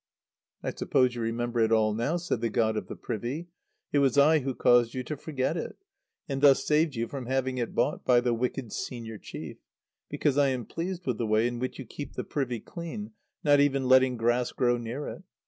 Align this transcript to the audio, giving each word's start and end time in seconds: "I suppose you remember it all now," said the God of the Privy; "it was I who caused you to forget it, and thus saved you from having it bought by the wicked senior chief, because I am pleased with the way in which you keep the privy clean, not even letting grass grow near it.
"I 0.63 0.71
suppose 0.71 1.13
you 1.13 1.21
remember 1.21 1.59
it 1.59 1.71
all 1.71 1.93
now," 1.93 2.17
said 2.17 2.41
the 2.41 2.49
God 2.49 2.75
of 2.75 2.87
the 2.87 2.95
Privy; 2.95 3.49
"it 3.93 3.99
was 3.99 4.17
I 4.17 4.39
who 4.39 4.55
caused 4.55 4.95
you 4.95 5.03
to 5.03 5.15
forget 5.15 5.55
it, 5.55 5.75
and 6.27 6.41
thus 6.41 6.65
saved 6.65 6.95
you 6.95 7.07
from 7.07 7.27
having 7.27 7.59
it 7.59 7.75
bought 7.75 8.03
by 8.03 8.19
the 8.19 8.33
wicked 8.33 8.73
senior 8.73 9.19
chief, 9.19 9.57
because 10.09 10.39
I 10.39 10.47
am 10.47 10.65
pleased 10.65 11.05
with 11.05 11.19
the 11.19 11.27
way 11.27 11.45
in 11.47 11.59
which 11.59 11.77
you 11.77 11.85
keep 11.85 12.13
the 12.13 12.23
privy 12.23 12.59
clean, 12.59 13.11
not 13.43 13.59
even 13.59 13.87
letting 13.87 14.17
grass 14.17 14.51
grow 14.51 14.75
near 14.79 15.07
it. 15.07 15.21